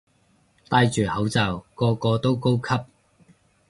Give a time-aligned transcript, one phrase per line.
[0.67, 2.85] 戴住口罩個個都高級